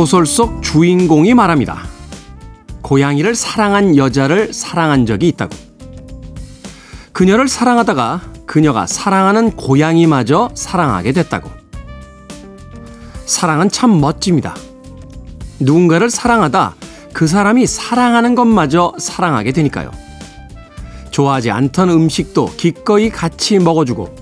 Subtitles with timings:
[0.00, 1.82] 소설 속 주인공이 말합니다.
[2.80, 5.54] 고양이를 사랑한 여자를 사랑한 적이 있다고.
[7.12, 11.50] 그녀를 사랑하다가 그녀가 사랑하는 고양이마저 사랑하게 됐다고.
[13.26, 14.56] 사랑은 참 멋집니다.
[15.58, 16.76] 누군가를 사랑하다
[17.12, 19.90] 그 사람이 사랑하는 것마저 사랑하게 되니까요.
[21.10, 24.14] 좋아하지 않던 음식도 기꺼이 같이 먹어주고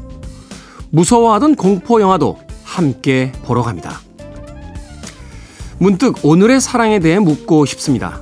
[0.91, 4.08] 무서워하던 공포 영화도 함께 보러 갑니다.
[5.79, 8.21] 문득 오늘의 사랑에 대해 묻고 싶습니다.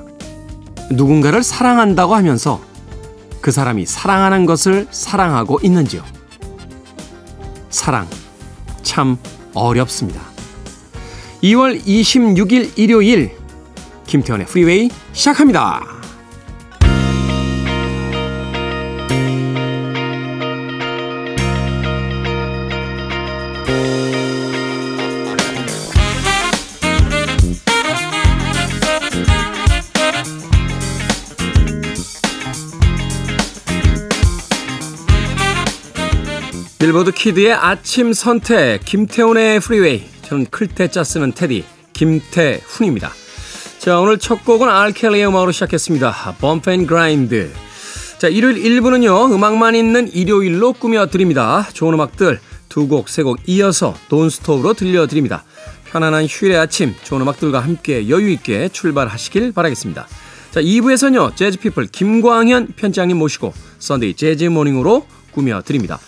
[0.90, 2.60] 누군가를 사랑한다고 하면서
[3.40, 6.02] 그 사람이 사랑하는 것을 사랑하고 있는지요?
[7.70, 8.06] 사랑,
[8.82, 9.16] 참
[9.54, 10.20] 어렵습니다.
[11.42, 13.32] 2월 26일 일요일,
[14.06, 15.95] 김태원의 프리웨이 시작합니다.
[36.96, 43.12] 빌보드 키드의 아침 선택 김태훈의 프리웨이 저는 클 태 자 쓰는 테디 김태훈입니다.
[43.78, 44.80] 자 오늘 첫 곡은 R.
[44.80, 46.36] Kelly의 음악으로 시작했습니다.
[46.68, 47.52] N' Grind
[48.16, 51.68] 자 일요일 1부는요 음악만 있는 일요일로 꾸며드립니다.
[51.74, 55.44] 좋은 음악들 두 곡, 세 곡 이어서 논스톱으로 들려드립니다.
[55.90, 60.08] 편안한 휴일의 아침 좋은 음악들과 함께 여유있게 출발하시길 바라겠습니다.
[60.50, 66.00] 자 2부에서는요 재즈피플 김광현 편집장님 모시고 Sunday 재즈 Morning으로 꾸며드립니다.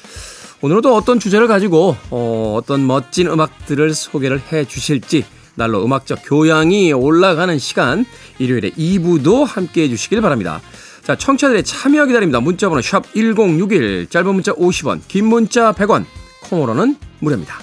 [0.60, 5.24] 오늘은 또 어떤 주제를 가지고 어떤 멋진 음악들을 소개를 해 주실지
[5.54, 8.04] 날로 음악적 교양이 올라가는 시간
[8.38, 10.60] 일요일에 2부도 함께 해 주시길 바랍니다.
[11.02, 12.40] 자, 청취자들의 참여 기다립니다.
[12.40, 16.04] 문자 번호 샵 1061, 짧은 문자 50원, 긴 문자 100원,
[16.42, 17.60] 콩으로는 무료입니다.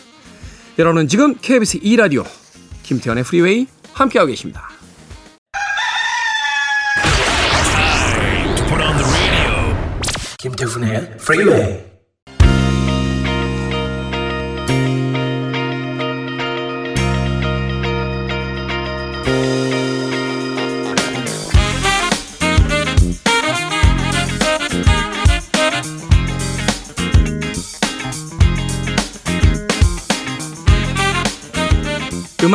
[0.79, 2.25] 여러분은 지금 KBS 2라디오
[2.83, 4.69] 김태훈의 프리웨이 함께하고 계십니다.
[10.37, 11.94] 김태훈의 프리웨이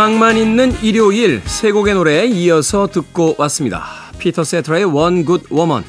[0.00, 3.84] 음악만 있는 일요일 세 곡의 노래 이어서 듣고 왔습니다.
[4.18, 5.84] 피터 세트라의 One Good Woman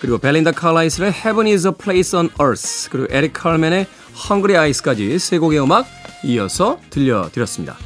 [0.00, 3.88] 그리고 벨린다 칼라이스의 Heaven is a Place on Earth 그리고 에릭 칼맨의
[4.30, 5.84] Hungry Eyes까지 세 곡의 음악
[6.22, 7.76] 이어서 들려드렸습니다.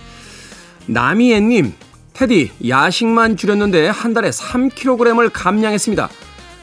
[0.85, 1.73] 나미애님
[2.13, 6.11] 테디 야식만 줄였는데 한 달에 3kg을 감량했습니다.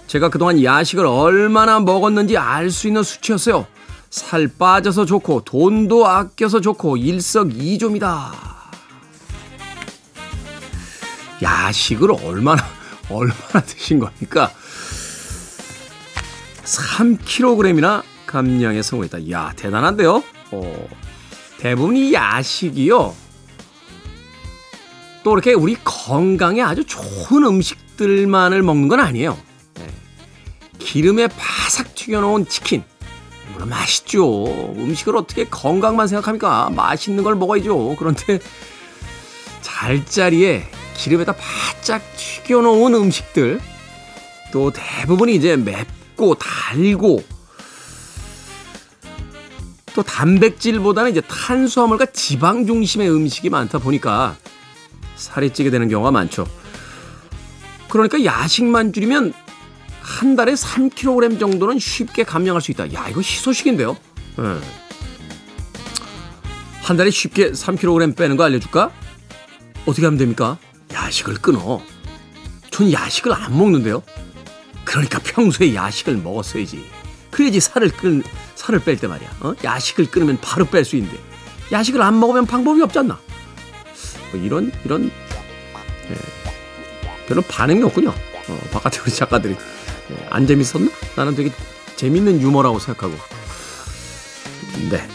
[0.06, 3.66] 제가 그동안 야식을 얼마나 먹었는지 알 수 있는 수치였어요.
[4.12, 8.57] 살 빠져서 좋고 돈도 아껴서 좋고 일석이조입니다.
[11.42, 12.64] 야식을 얼마나
[13.10, 14.52] 얼마나 드신 겁니까?
[16.64, 19.32] 3kg이나 감량에 성공했다.
[19.32, 20.24] 야 대단한데요.
[20.52, 20.88] 어,
[21.60, 23.16] 대부분 이 야식이요.
[25.24, 29.38] 또 이렇게 우리 건강에 아주 좋은 음식들만을 먹는 건 아니에요.
[29.76, 29.88] 네.
[30.80, 32.84] 기름에 바삭 튀겨놓은 치킨.
[33.54, 34.46] 물론 맛있죠.
[34.76, 36.70] 음식을 어떻게 건강만 생각합니까?
[36.70, 37.96] 맛있는 걸 먹어야죠.
[37.98, 38.40] 그런데
[39.62, 43.62] 잘자리에 기름에다 바짝 튀겨놓은 음식들
[44.52, 47.24] 또 대부분이 이제 맵고 달고
[49.94, 54.36] 또 단백질보다는 이제 탄수화물과 지방 중심의 음식이 많다 보니까
[55.16, 56.48] 살이 찌게 되는 경우가 많죠.
[57.90, 59.34] 그러니까 야식만 줄이면
[60.02, 62.94] 한 달에 3kg 정도는 쉽게 감량할 수 있다.
[62.94, 63.98] 야, 이거 희소식인데요.
[64.38, 64.60] 네.
[66.84, 68.92] 한 달에 쉽게 3kg 빼는 거 알려줄까?
[69.86, 70.58] 어떻게 하면 됩니까?
[71.08, 71.82] 야식을 끊어.
[72.70, 74.04] 전 야식을 안 먹는데요.
[74.84, 76.86] 그러니까 평소에 야식을 먹었어야지.
[77.32, 78.24] 그래야지 살을 끈
[78.56, 79.30] 살을 뺄 때 말이야.
[79.40, 79.54] 어?
[79.64, 81.18] 야식을 끊으면 바로 뺄 수 있는데
[81.72, 83.20] 야식을 안 먹으면 방법이 없잖아.
[84.32, 85.10] 뭐 이런 이런
[86.10, 86.16] 예,
[87.28, 88.10] 별로 반응이 없군요.
[88.10, 89.56] 어, 바깥에 우리 작가들이
[90.12, 90.90] 예, 안 재밌었나?
[91.16, 91.52] 나는 되게
[91.96, 93.16] 재밌는 유머라고 생각하고.
[94.90, 95.08] 네.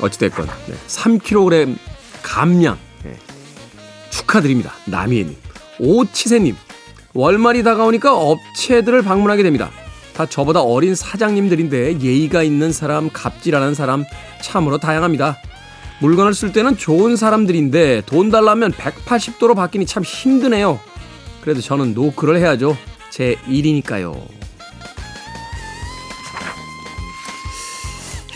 [0.00, 0.74] 어찌됐건 네.
[0.88, 1.78] 3kg
[2.22, 2.78] 감량
[4.32, 4.72] 축하드립니다.
[4.86, 5.36] 남이애님.
[5.78, 6.56] 오치세님.
[7.14, 9.70] 월말이 다가오니까 업체들을 방문하게 됩니다.
[10.14, 14.04] 다 저보다 어린 사장님들인데 예의가 있는 사람, 갑질하는 사람
[14.42, 15.36] 참으로 다양합니다.
[16.00, 20.80] 물건을 쓸 때는 좋은 사람들인데 돈 달라면 180도로 바뀌니 참 힘드네요.
[21.42, 22.76] 그래도 저는 노크를 해야죠.
[23.10, 24.14] 제 일이니까요.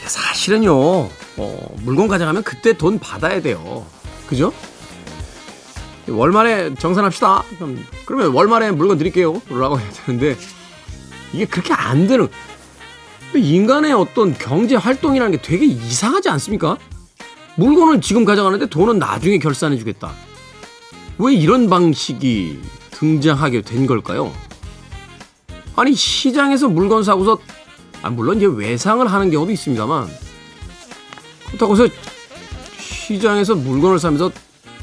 [0.07, 0.75] 사실은요,
[1.39, 3.85] 어, 물건 가져가면 그때 돈 받아야 돼요.
[4.29, 4.53] 그죠?
[6.09, 7.43] 월말에 정산합시다.
[7.57, 9.41] 그럼, 그러면 월말에 물건 드릴게요.
[9.49, 10.37] 라고 해야 되는데
[11.33, 12.29] 이게 그렇게 안 되는
[13.35, 16.79] 인간의 어떤 경제 활동이라는 게 되게 이상하지 않습니까?
[17.57, 20.13] 물건을 지금 가져가는데 돈은 나중에 결산해 주겠다.
[21.19, 22.61] 왜 이런 방식이
[22.93, 24.33] 등장하게 된 걸까요?
[25.75, 27.39] 아니 시장에서 물건 사고서
[28.03, 30.09] 아 물론 이제 외상을 하는 경우도 있습니다만
[31.47, 31.89] 그렇다고 해서
[32.79, 34.31] 시장에서 물건을 사면서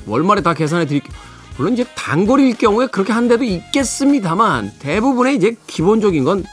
[0.05, 1.13] 월말에 다 계산해 드릴게요.
[1.57, 6.43] 물론 이제 단거리일 경우에 그렇게 한 데도 있겠습니다만 대부분의 이제 기본적인 건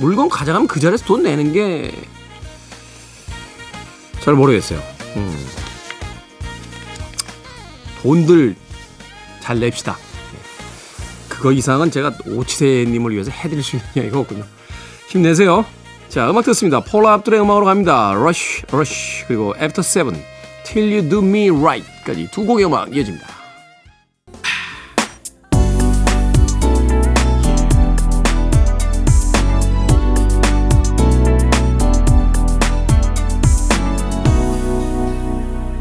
[0.00, 1.92] 물건 가져가면 그 자리에서 돈 내는 게
[4.24, 4.80] 잘 모르겠어요.
[5.16, 5.46] 음.
[8.00, 8.56] 돈들
[9.40, 9.98] 잘 냅시다.
[11.28, 14.44] 그거 이상은 제가 오치세님을 위해서 해드릴 수 있는 이야기가 없군요.
[15.08, 15.66] 힘내세요.
[16.08, 16.80] 자, 음악 듣습니다.
[16.80, 18.12] 폴라 압둘의 음악으로 갑니다.
[18.12, 20.24] Rush, Rush, 그리고 After Seven,
[20.64, 23.26] Till You Do Me Right 까지 두 곡의 음악 이어집니다.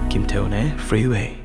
[0.09, 1.43] 김태훈의 Freeway.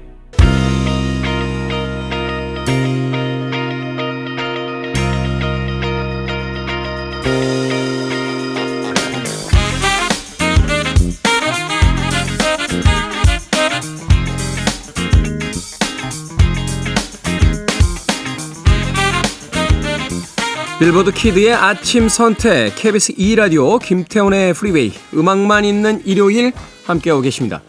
[20.79, 26.53] 빌보드 키드의 아침 선택 KBS 2라디오 김태훈의 프리웨이 음악만 있는 일요일
[26.87, 27.63] 함께하고 계십니다.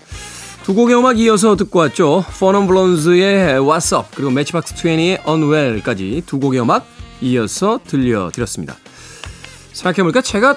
[0.61, 2.23] 두 곡의 음악 이어서 듣고 왔죠.
[2.39, 6.85] 포넌 블론즈의 What's Up 그리고 매치박스 20의 Unwell까지 두 곡의 음악
[7.21, 8.77] 이어서 들려드렸습니다.
[9.73, 10.55] 생각해보니까 제가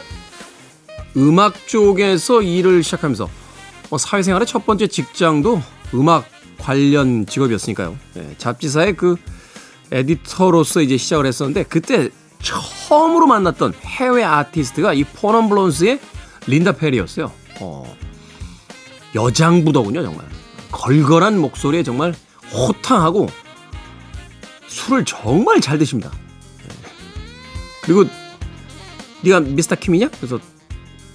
[1.16, 3.30] 음악 쪽에서 일을 시작하면서
[3.88, 5.62] 뭐 사회생활의 첫 번째 직장도
[5.94, 6.26] 음악
[6.58, 7.96] 관련 직업이었으니까요.
[8.12, 9.16] 네, 잡지사의 그
[9.90, 12.10] 에디터로서 이제 시작을 했었는데 그때
[12.42, 16.00] 처음으로 만났던 해외 아티스트가 이 포넌 블론스의
[16.46, 17.32] 린다 페리였어요.
[17.60, 17.96] 어,
[19.14, 20.26] 여장부더군요, 정말.
[20.72, 22.14] 걸걸한 목소리에 정말
[22.52, 23.28] 호탕하고
[24.66, 26.10] 술을 정말 잘 드십니다.
[26.64, 26.68] 예.
[27.82, 28.04] 그리고
[29.22, 30.08] 네가 미스터 킴이냐?
[30.08, 30.40] 그래서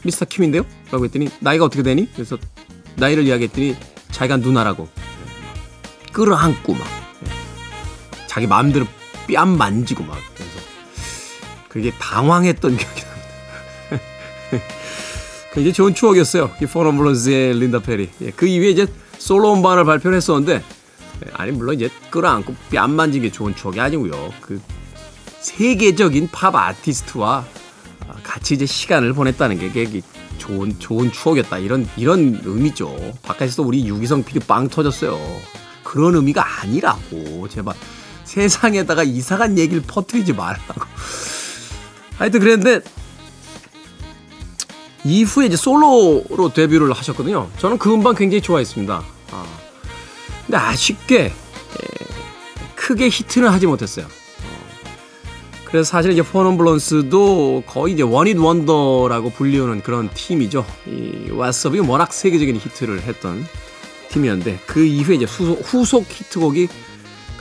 [0.04, 0.64] 미스터 킴인데요?
[0.92, 2.12] 라고 했더니 나이가 어떻게 되니?
[2.14, 2.38] 그래서
[2.96, 3.76] 나이를 이야기했더니
[4.12, 4.88] 자기가 누나라고
[6.14, 6.88] 끌어안고 막
[7.26, 8.28] 예.
[8.28, 8.86] 자기 마음대로
[9.28, 10.18] 뺨 만지고 막
[11.68, 13.18] 그게 당황했던 기억이 납니다.
[15.54, 16.52] 굉장히 좋은 추억이었어요.
[16.62, 18.10] 이 포너블런스의 린다 페리.
[18.22, 18.88] 예, 그 이후에 이제
[19.18, 20.64] 솔로 음반을 발표를 했었는데
[21.26, 24.34] 예, 아니 물론 이제 끌어안고 뺨 만진 게 좋은 추억이 아니고요.
[24.42, 24.62] 그
[25.42, 27.46] 세계적인 팝 아티스트와
[28.24, 30.02] 같이 이제 시간을 보냈다는 게
[30.38, 33.14] 좋은 좋은 추억이었다 이런 이런 의미죠.
[33.24, 35.20] 바깥에서 우리 유기성 PD 빵 터졌어요.
[35.84, 37.76] 그런 의미가 아니라고 제발
[38.26, 40.82] 세상에다가 이상한 얘기를 퍼뜨리지 말라고.
[42.18, 42.82] 하여튼 그랬는데
[45.06, 47.50] 이후에 이제 솔로로 데뷔를 하셨거든요.
[47.60, 49.04] 저는 그 음반 굉장히 좋아했습니다.
[49.32, 49.46] 아,
[50.46, 51.32] 근데 아쉽게 에,
[52.76, 54.06] 크게 히트는 하지 못했어요.
[54.06, 54.10] 어,
[55.66, 60.66] 그래서 사실 이제 4 Non Blondes도 거의 이제 one hit wonder라고 불리우는 그런 팀이죠.
[60.88, 63.46] 이 What's Up이 워낙 세계적인 히트를 했던
[64.10, 66.68] 팀이었는데 그 이후에 이제 후속, 후속 히트곡이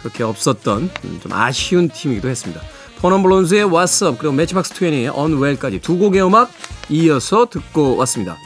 [0.00, 0.90] 그렇게 없었던
[1.20, 2.60] 좀 아쉬운 팀이기도 했습니다.
[3.00, 6.50] 포넌블론즈의 What's Up 그리고 매치박스 20의 Unwell까지 두 곡의 음악
[6.88, 8.36] 이어서 듣고 왔습니다.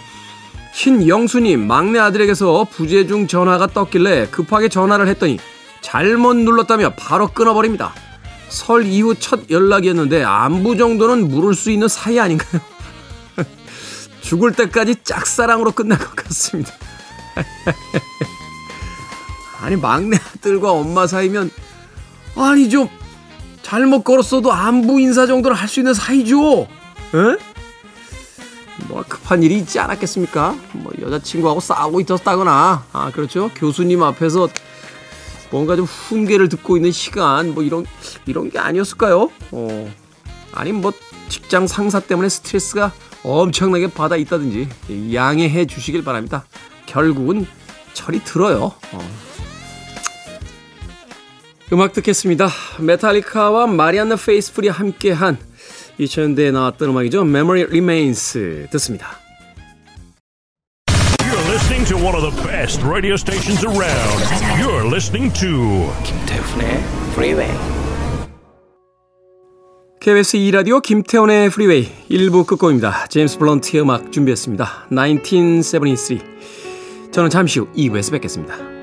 [0.72, 5.38] 신영수님 막내 아들에게서 부재중 전화가 떴길래 급하게 전화를 했더니
[5.80, 7.92] 잘못 눌렀다며 바로 끊어버립니다.
[8.48, 12.60] 설 이후 첫 연락이었는데 안부 정도는 물을 수 있는 사이 아닌가요?
[14.20, 16.72] 죽을 때까지 짝사랑으로 끝날 것 같습니다.
[19.62, 21.50] 아니 막내 아들과 엄마 사이면
[22.36, 22.88] 아니 좀
[23.62, 26.62] 잘못 걸었어도 안부 인사 정도는 할 수 있는 사이죠.
[26.62, 27.38] 에?
[28.88, 30.56] 뭐 급한 일이 있지 않았겠습니까?
[30.72, 34.48] 뭐 여자친구하고 싸우고 있었다거나 아 그렇죠 교수님 앞에서
[35.50, 37.84] 뭔가 좀 훈계를 듣고 있는 시간 뭐 이런
[38.26, 39.30] 이런 게 아니었을까요?
[39.52, 39.92] 어
[40.52, 40.92] 아니면 뭐
[41.28, 44.68] 직장 상사 때문에 스트레스가 엄청나게 받아 있다든지
[45.14, 46.44] 양해해 주시길 바랍니다.
[46.86, 47.46] 결국은
[47.92, 48.72] 철이 들어요.
[48.92, 49.29] 어.
[51.72, 52.48] 음악 듣겠습니다.
[52.80, 55.38] 메탈리카와 마리안나 페이스풀이 함께한
[56.00, 57.22] 2000년대에 나왔던 음악이죠.
[57.22, 58.32] Memory Remains
[58.72, 59.20] 듣습니다.
[61.20, 64.20] You're listening to one of the best radio stations around.
[64.60, 67.52] You're listening to 김태훈의 Freeway.
[70.00, 73.06] KBS 2라디오 김태훈의 프리웨이 1부 끝곡입니다.
[73.08, 74.88] 제임스 블런트의 음악 준비했습니다.
[74.88, 76.18] 1973
[77.12, 78.79] 저는 잠시 후 2부에서 뵙겠습니다.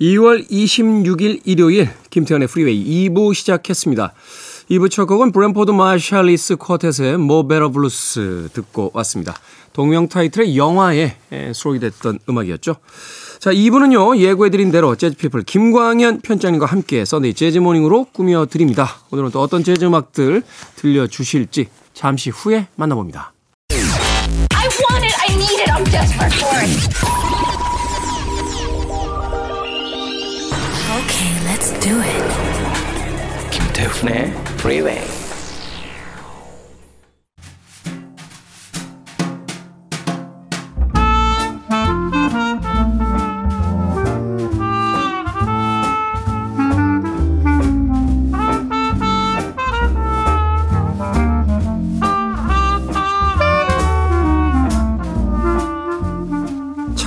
[0.00, 4.12] 2월 26일 일요일 김태훈의 프리웨이 2부 시작했습니다.
[4.70, 9.34] 2부 첫 곡은 브랜포드 마샬리스 쿼텟의 Mo' Better Blues 듣고 왔습니다.
[9.72, 11.16] 동명 타이틀의 영화에
[11.52, 12.76] 수록이 됐던 음악이었죠.
[13.40, 18.88] 자, 2부는요, 예고해드린 대로 재즈피플 김광현 편집장님과 함께 Sunday 재즈 Morning으로 꾸며드립니다.
[19.10, 20.42] 오늘은 또 어떤 재즈 음악들
[20.76, 23.32] 들려주실지 잠시 후에 만나봅니다.
[30.98, 33.50] Okay, let's do it.
[33.52, 35.17] 김태훈의 Freeway.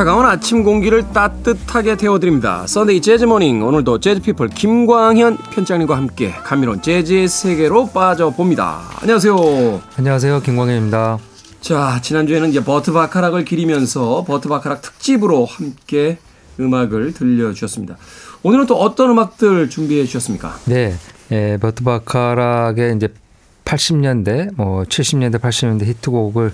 [0.01, 2.65] 차가운 아침 공기를 따뜻하게 데워드립니다.
[2.65, 8.81] Sunday 재즈 Morning 오늘도 재즈피플 김광현 편집장님과 함께 감미로운 재즈의 세계로 빠져봅니다.
[8.99, 9.79] 안녕하세요.
[9.97, 10.41] 안녕하세요.
[10.41, 11.19] 김광현입니다.
[11.59, 16.17] 자 지난주에는 이제 버트 바카락을 기리면서 버트 바카락 특집으로 함께
[16.59, 17.97] 음악을 들려주셨습니다.
[18.41, 20.57] 오늘은 또 어떤 음악들 준비해 주셨습니까?
[20.65, 20.95] 네.
[21.31, 23.09] 예, 버트 바카락의 이제
[23.71, 26.53] 80년대, 뭐 70년대, 80년대 히트곡을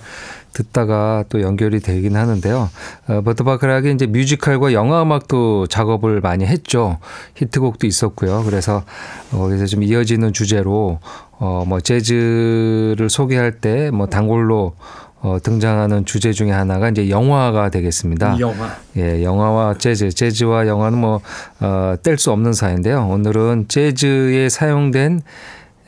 [0.57, 2.69] 듣다가 또 연결이 되긴 하는데요.
[3.07, 6.97] 어, 버트 바카락이 이제 뮤지컬과 영화 음악도 작업을 많이 했죠.
[7.35, 8.43] 히트곡도 있었고요.
[8.43, 8.83] 그래서
[9.29, 10.99] 거기서 좀 이어지는 주제로
[11.39, 14.73] 어, 뭐 재즈를 소개할 때 뭐 단골로
[15.21, 18.39] 어, 등장하는 주제 중에 하나가 이제 영화가 되겠습니다.
[18.39, 18.75] 영화.
[18.97, 21.21] 예, 영화와 재즈, 재즈와 영화는 뭐,
[21.59, 23.07] 어, 뗄 수 없는 사이인데요.
[23.07, 25.21] 오늘은 재즈에 사용된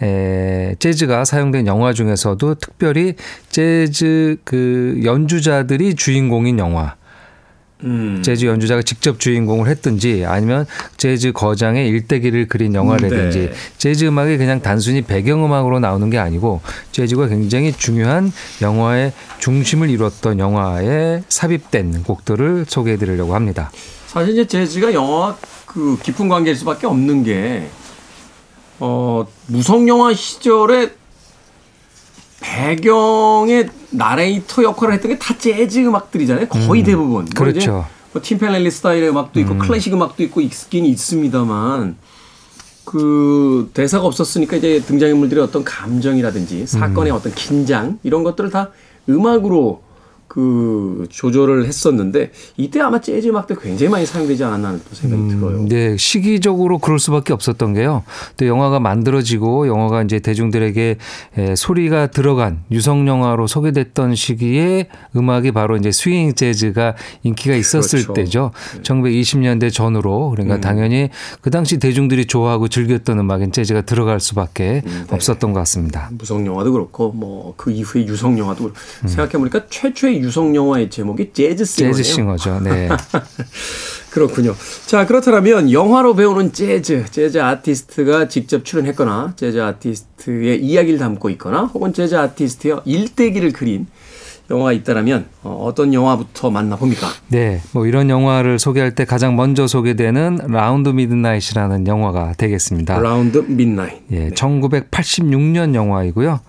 [0.02, 3.16] 에, 재즈가 사용된 영화 중에서도 특별히
[3.50, 6.96] 재즈 그 연주자들이 주인공인 영화.
[7.84, 8.22] 음.
[8.22, 10.66] 재즈 연주자가 직접 주인공을 했든지 아니면
[10.98, 13.52] 재즈 거장의 일대기를 그린 영화라든지 네.
[13.78, 16.60] 재즈 음악이 그냥 단순히 배경음악으로 나오는 게 아니고
[16.92, 23.72] 재즈가 굉장히 중요한 영화의 중심을 이뤘던 영화에 삽입된 곡들을 소개해 드리려고 합니다.
[24.08, 27.70] 사실 이제 재즈가 영화와 그 깊은 관계일 수밖에 없는 게,
[28.80, 30.92] 어, 무성 영화 시절에
[32.42, 36.48] 배경의 나레이터 역할을 했던 게 다 재즈 음악들이잖아요.
[36.48, 37.12] 거의 대부분.
[37.12, 37.86] 뭐 이제 그렇죠.
[38.14, 41.98] 뭐 팀펠렐리 스타일의 음악도 있고 클래식 음악도 있고 있긴 있습니다만
[42.86, 48.72] 그 대사가 없었으니까 이제 등장인물들의 어떤 감정이라든지 사건의 어떤 긴장 이런 것들을 다
[49.08, 49.84] 음악으로
[50.30, 55.66] 그 조절을 했었는데 이때 아마 재즈 음악도 굉장히 많이 사용되지 않았나 하는 생각이 들어요.
[55.68, 58.04] 네, 시기적으로 그럴 수밖에 없었던 게요.
[58.38, 60.98] 또 영화가 만들어지고 영화가 이제 대중들에게
[61.38, 68.14] 에, 소리가 들어간 유성 영화로 소개됐던 시기에 음악이 바로 이제 스윙 재즈가 인기가 있었을 그렇죠.
[68.14, 68.52] 때죠.
[68.84, 70.62] 1920년대 전후로 그러니까 음.
[70.62, 71.10] 당연히
[71.42, 75.16] 그 당시 대중들이 좋아하고 즐겼던 음악인 재즈가 들어갈 수밖에 음, 네.
[75.16, 76.10] 없었던 것 같습니다.
[76.18, 81.32] 무성 영화도 그렇고 뭐 그 이후에 유성 영화도 그렇고 생각해 보니까 최초의 유성 영화의 제목이
[81.34, 81.94] 재즈 싱어네요.
[81.94, 82.60] 재즈 싱어죠.
[82.62, 82.90] 네.
[84.12, 84.56] 그렇군요.
[84.88, 91.94] 자, 그렇다면 영화로 배우는 재즈, 재즈 아티스트가 직접 출연했거나 재즈 아티스트의 이야기를 담고 있거나 혹은
[91.94, 93.88] 재즈 아티스트의 일대기를 그린
[94.50, 97.08] 영화가 있다라면 어, 어떤 영화부터 만나봅니까?
[97.28, 103.00] 네, 뭐 이런 영화를 소개할 때 가장 먼저 소개되는 Round Midnight이라는 영화가 되겠습니다.
[103.00, 104.04] Round Midnight.
[104.12, 106.40] 예, 1986년 영화이고요.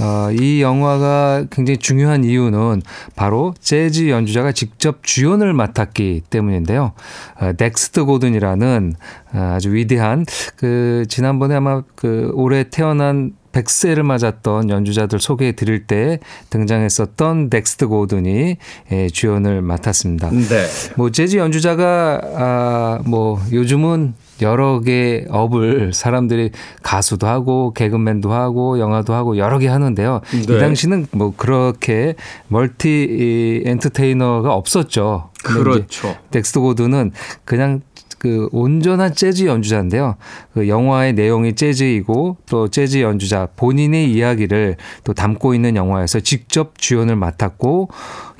[0.00, 2.82] 어, 이 영화가 굉장히 중요한 이유는
[3.14, 6.92] 바로 재즈 연주자가 직접 주연을 맡았기 때문인데요.
[7.40, 8.94] 어, 덱스터 고든이라는
[9.34, 10.24] 어, 아주 위대한
[10.56, 18.56] 그 지난번에 아마 그 올해 태어난 100세를 맞았던 연주자들 소개해 드릴 때 등장했었던 덱스터 고든이
[18.92, 20.30] 예, 주연을 맡았습니다.
[20.30, 20.66] 네.
[20.96, 26.50] 뭐 재즈 연주자가 아 뭐 요즘은 여러 개 업을 사람들이
[26.82, 30.20] 가수도 하고 개그맨도 하고 영화도 하고 여러 개 하는데요.
[30.46, 30.54] 네.
[30.54, 32.14] 이 당시는 뭐 그렇게
[32.48, 35.30] 멀티 이 엔터테이너가 없었죠.
[35.42, 36.16] 그렇죠.
[36.30, 37.12] 덱스터 고드는
[37.44, 37.80] 그냥
[38.20, 40.16] 그 온전한 재즈 연주자인데요.
[40.52, 47.16] 그 영화의 내용이 재즈이고 또 재즈 연주자 본인의 이야기를 또 담고 있는 영화에서 직접 주연을
[47.16, 47.88] 맡았고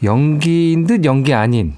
[0.03, 1.73] 연기인 듯 연기 아닌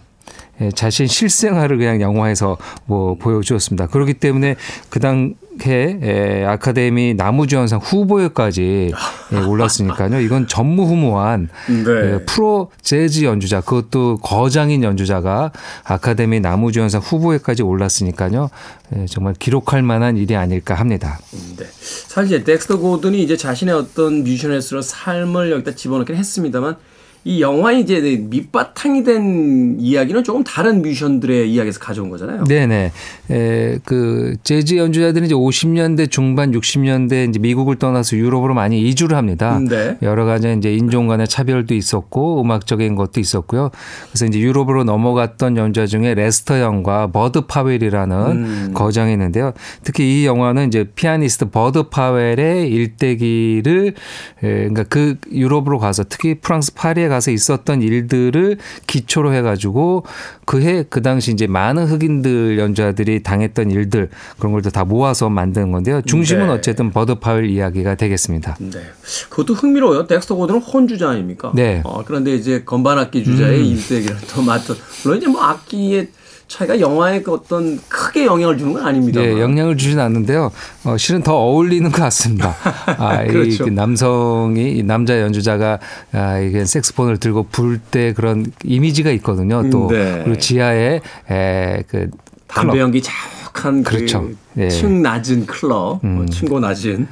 [0.60, 3.86] 예, 자신 실생활을 그냥 영화에서 뭐 보여주었습니다.
[3.86, 4.56] 그렇기 때문에
[4.90, 5.34] 그당
[5.66, 8.92] 해 예, 아카데미 나무주연상 후보에까지
[9.32, 10.20] 예, 올랐으니까요.
[10.20, 12.14] 이건 전무후무한 네.
[12.14, 15.52] 예, 프로 재즈 연주자 그것도 거장인 연주자가
[15.84, 18.50] 아카데미 나무주연상 후보에까지 올랐으니까요.
[18.96, 21.18] 예, 정말 기록할 만한 일이 아닐까 합니다.
[21.56, 21.66] 네.
[21.72, 26.76] 사실 이제 덱스터 고든이 이제 자신의 어떤 뮤지션으로서 삶을 여기다 집어넣긴 했습니다만
[27.24, 32.44] 이 영화에 이제 밑바탕이 된 이야기는 조금 다른 뮤지션들의 이야기에서 가져온 거잖아요.
[32.46, 32.90] 네네.
[33.30, 39.60] 에, 그, 재즈 연주자들이 이제 50년대 중반, 60년대 이제 미국을 떠나서 유럽으로 많이 이주를 합니다.
[39.60, 39.96] 네.
[40.02, 43.70] 여러 가지 이제 인종 간의 차별도 있었고, 음악적인 것도 있었고요.
[44.10, 48.70] 그래서 이제 유럽으로 넘어갔던 연주자 중에 레스터 영과 버드 파웰이라는 음.
[48.74, 49.52] 거장이 있는데요.
[49.84, 53.92] 특히 이 영화는 이제 피아니스트 버드 파웰의 일대기를, 에,
[54.40, 60.04] 그러니까 그 유럽으로 가서 특히 프랑스 파리에 가서 있었던 일들을 기초로 해가지고
[60.46, 65.70] 그 해 그 당시 이제 많은 흑인들 연주자들이 당했던 일들 그런 걸 다 모아서 만드는
[65.72, 66.00] 건데요.
[66.02, 66.52] 중심은 네.
[66.52, 68.56] 어쨌든 버드 파웰 이야기가 되겠습니다.
[68.60, 68.80] 네.
[69.28, 70.06] 그것도 흥미로워요.
[70.06, 71.52] 덱스터 고든은 horn 주자 아닙니까?
[71.54, 71.82] 네.
[71.84, 73.64] 어, 그런데 이제 건반 악기 주자의 음.
[73.66, 76.08] 일대기를 또 맡은 물론 이제 뭐 악기의
[76.52, 79.22] 차이가 영화에 그 어떤 크게 영향을 주는 건 아닙니다.
[79.22, 80.52] 예, 영향을 주진 않는데요.
[80.84, 82.54] 어, 실은 더 어울리는 것 같습니다.
[82.98, 83.48] 아, 그렇죠.
[83.48, 85.78] 이, 그 남성이 이 남자 연주자가
[86.12, 89.68] 아, 이게 색스폰을 들고 불 때 그런 이미지가 있거든요.
[89.70, 90.20] 또 네.
[90.24, 92.10] 그리고 지하에 에, 그
[92.46, 92.78] 담배.
[92.78, 94.28] 연기 자욱한 그렇죠.
[94.54, 94.64] 그 예.
[94.64, 94.68] 음.
[94.68, 97.08] 층 낮은 클럽, 뭐 층고 낮은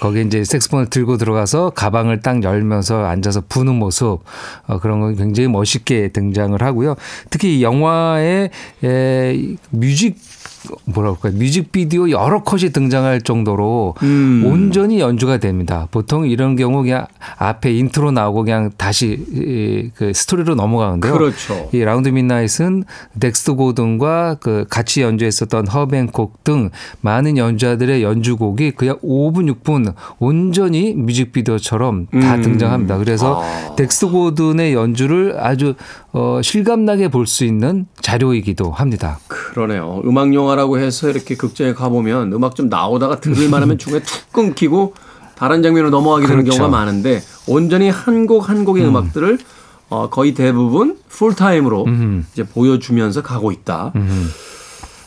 [0.00, 4.20] 거기에 이제 색스폰을 들고 들어가서 가방을 딱 열면서 앉아서 부는 모습
[4.66, 6.96] 어, 그런 건 굉장히 멋있게 등장을 하고요.
[7.30, 8.50] 특히 이 영화의
[8.82, 10.16] 에, 이 뮤직
[10.84, 11.38] 뭐라 그럴까요?
[11.38, 14.42] 뮤직비디오 여러 컷이 등장할 정도로 음.
[14.46, 15.88] 온전히 연주가 됩니다.
[15.90, 21.12] 보통 이런 경우 그냥 앞에 인트로 나오고 그냥 다시 이, 그 스토리로 넘어가는데요.
[21.12, 21.68] 그렇죠.
[21.72, 22.84] 이 Round Midnight은
[23.20, 30.92] 덱스터 고든과 그 같이 연주했었던 허비 행콕 등 많은 연주자들의 연주곡이 그냥 5분 6분 온전히
[30.94, 32.42] 뮤직비디오처럼 다 음.
[32.42, 32.98] 등장합니다.
[32.98, 33.74] 그래서 아.
[33.76, 35.74] 덱스터 고든의 연주를 아주
[36.16, 39.18] 어, 실감나게 볼 수 있는 자료이기도 합니다.
[39.26, 40.00] 그러네요.
[40.04, 44.94] 음악 영화라고 해서 이렇게 극장에 가보면 음악 좀 나오다가 들을 만하면 중간에 툭 끊기고
[45.34, 46.58] 다른 장면으로 넘어가게 되는 그렇죠.
[46.62, 48.94] 경우가 많은데 온전히 한 곡 한 곡의 음.
[48.96, 49.38] 악들을
[49.90, 51.86] 어, 거의 대부분 풀타임으로
[52.32, 53.92] 이제 보여주면서 가고 있다.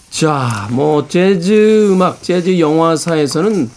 [0.09, 3.69] 자, 뭐 재즈 음악, 재즈 영화사에서는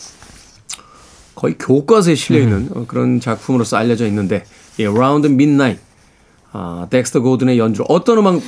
[1.37, 4.45] 거의 교과서에 실려 있는 어, 그런 작품으로서 알려져 있는데
[4.79, 5.81] 이 Round Midnight
[6.53, 7.85] 아, 덱스터 고든의 연주.
[7.89, 8.41] 어떤 음악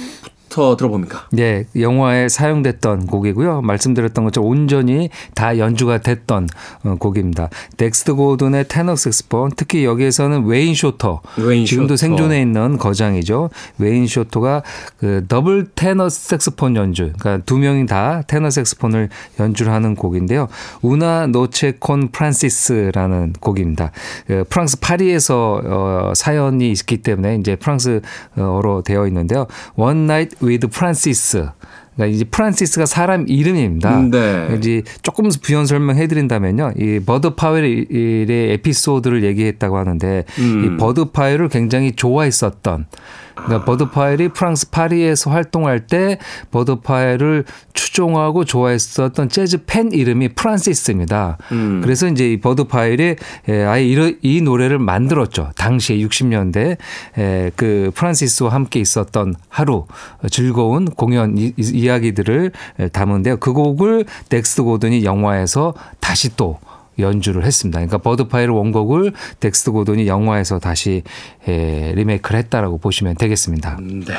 [0.52, 1.28] 부터 들어봅니까?
[1.30, 3.62] 네, 영화에 사용됐던 곡이고요.
[3.62, 6.48] 말씀드렸던 것처럼 온전히 다 연주가 됐던
[6.84, 7.48] 어, 곡입니다.
[7.78, 12.06] 덱스터 고든의 테너 색스폰, 특히 여기에서는 웨인 쇼터, 웨인 지금도 쇼터.
[12.06, 13.48] 생존해 있는 거장이죠.
[13.78, 14.62] 웨인 쇼터가
[14.98, 19.08] 그 더블 테너 색스폰 연주, 그러니까 두 명이 다 테너 색스폰을
[19.40, 20.48] 연주를 하는 곡인데요.
[20.82, 23.90] Una Noche con Francis라는 곡입니다.
[24.26, 29.46] 그 프랑스 파리에서 어, 사연이 있기 때문에 이제 프랑스어로 되어 있는데요.
[29.76, 31.46] One Night with Francis.
[31.94, 34.02] 그러니까 이제 프란시스가 사람 이름입니다.
[34.10, 34.54] 네.
[34.56, 36.72] 이제 조금 부연 설명해 드린다면요.
[36.78, 40.64] 이 버드 파웰의 에피소드를 얘기했다고 하는데 음.
[40.64, 42.86] 이 버드 파웰을 굉장히 좋아했었던
[43.34, 46.18] 그러니까 버드 파웰이 프랑스 파리에서 활동할 때
[46.50, 51.38] 버드 파웰을 추종하고 좋아했었던 재즈 팬 이름이 프란시스입니다.
[51.52, 51.80] 음.
[51.82, 53.16] 그래서 이제 이 버드 파웰이
[53.48, 55.50] 에, 아예 이러- 이 노래를 만들었죠.
[55.56, 56.76] 당시에 60년대
[57.18, 59.86] 에, 그 프란시스와 함께 있었던 하루
[60.22, 63.38] 어, 즐거운 공연 이, 이- 이야기들을 에, 담았는데요.
[63.38, 66.58] 그 곡을 덱스터 고든이 영화에서 다시 또
[66.98, 67.78] 연주를 했습니다.
[67.78, 71.02] 그러니까 버드 파웰 원곡을 덱스터 고든이 영화에서 다시
[71.46, 73.78] 에, 리메이크를 했다라고 보시면 되겠습니다.
[73.80, 74.14] 네.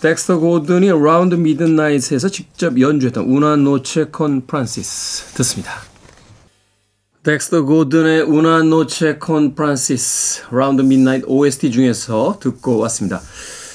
[0.00, 5.72] 덱스터 고든이 Round Midnight에서 직접 연주했던 Una Noche Con Francis 듣습니다.
[7.22, 13.20] 덱스터 고든의 Una Noche Con Francis Round Midnight OST 중에서 듣고 왔습니다.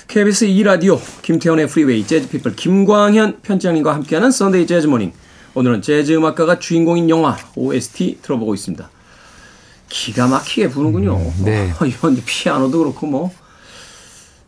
[0.08, 5.12] KBS 2라디오 김태훈의 프리웨이 재즈피플 김광현 편집장님과 함께하는 Sunday Jazz Morning
[5.56, 8.90] 오늘은 재즈 음악가가 주인공인 영화 OST 들어보고 있습니다.
[9.88, 11.18] 기가 막히게 부르는군요.
[11.46, 11.72] 네.
[11.80, 13.34] 어, 이건 피아노도 그렇고 뭐.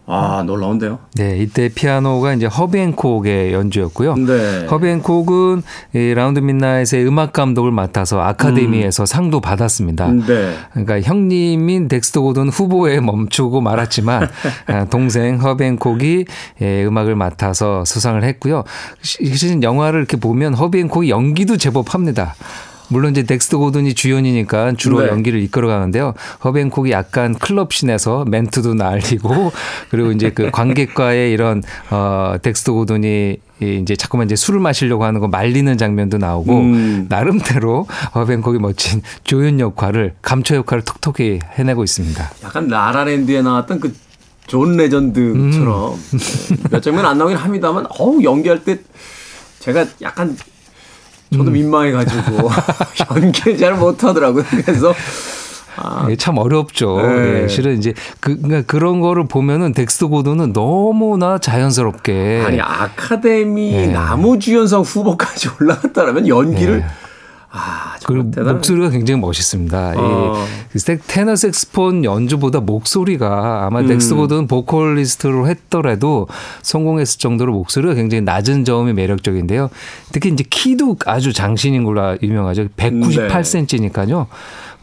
[0.10, 1.00] 아, 놀라운데요.
[1.16, 4.16] 네, 이때 피아노가 이제 허비 행콕의 연주였고요.
[4.16, 4.66] 네.
[4.72, 5.64] 허비 행콕은
[5.96, 10.08] 이 Round Midnight의 음악 감독을 맡아서 아카데미에서 상도 받았습니다.
[10.26, 10.54] 네.
[10.72, 14.30] 그러니까 형님인 덱스터 고든 후보에 멈추고 말았지만
[14.68, 16.24] 아, 동생 허비 행콕이
[16.62, 18.64] 예, 음악을 맡아서 수상을 했고요.
[19.02, 22.34] 시- 실은 영화를 이렇게 보면 허비 행콕이 연기도 제법 합니다.
[22.90, 25.08] 물론 이제 덱스터 고든이 주연이니까 주로 네.
[25.10, 26.14] 연기를 이끌어 가는데요.
[26.44, 29.52] 허비 행콕이 약간 클럽 scene에서 멘트도 날리고
[29.90, 35.20] 그리고 이제 그 관객과의 이런 어 덱스터 고든이 이 이제 자꾸만 이제 술을 마시려고 하는
[35.20, 37.06] 거 말리는 장면도 나오고 음.
[37.10, 42.32] 나름대로 허비 행콕이 멋진 조연 역할을 감초 역할을 톡톡히 해내고 있습니다.
[42.44, 44.08] 약간 라라랜드에 나왔던 그
[44.48, 46.00] 존 레전드처럼 음.
[46.50, 48.80] 네, 몇 장면 안 나오긴 합니다만 어우 연기할 때
[49.60, 50.36] 제가 약간
[51.32, 51.54] 저도 음.
[51.54, 52.50] 민망해가지고
[53.12, 54.44] 연기를 잘 못하더라고요.
[54.66, 54.94] 그래서
[56.10, 56.98] 예, 참 어렵죠.
[57.02, 57.44] 네.
[57.44, 63.88] 예, 실은 이제 그, 그러니까 그런 거를 보면은 덱스터 고든은 너무나 자연스럽게 아니 아카데미 네.
[63.88, 66.86] 남우주연상 후보까지 올라갔다라면 연기를 네.
[67.58, 68.54] 아 그리고 정말 대단.
[68.56, 69.94] 목소리가 굉장히 멋있습니다.
[69.98, 70.46] 어.
[70.76, 73.88] 이 색- 테너 색소폰 연주보다 목소리가 아마 음.
[73.88, 76.28] 덱스터 고든 보컬리스트로 했더라도
[76.62, 79.70] 성공했을 정도로 목소리가 굉장히 낮은 점이 매력적인데요.
[80.12, 82.68] 특히 이제 키도 아주 장신인 걸로 유명하죠.
[82.78, 84.28] 198cm니까요.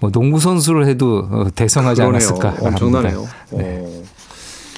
[0.00, 2.16] 뭐 농구 선수를 해도 어, 대성하지 그러네요.
[2.18, 3.26] 않았을까 엄청나네요.
[3.52, 4.03] 어.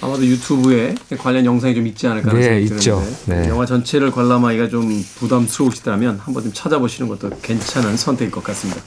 [0.03, 3.03] 아마도 유튜브에 관련 영상이 좀 있지 않을까 하는 네, 생각이 있죠.
[3.25, 3.49] 드는데 네.
[3.49, 8.83] 영화 전체를 관람하기가 좀 부담스러우시다면 한번 좀 찾아보시는 것도 괜찮은 선택일 것 같습니다.